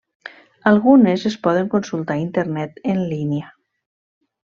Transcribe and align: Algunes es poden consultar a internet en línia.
Algunes 0.71 1.27
es 1.31 1.35
poden 1.45 1.69
consultar 1.75 2.17
a 2.17 2.25
internet 2.25 2.83
en 2.95 3.07
línia. 3.15 3.57